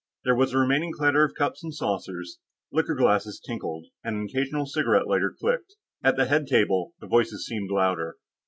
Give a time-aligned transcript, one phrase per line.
[0.25, 2.39] There was a remaining clatter of cups and saucers;
[2.71, 5.75] liqueur glasses tinkled, and an occasional cigarette lighter clicked.
[6.03, 8.17] At the head table, the voices seemed louder.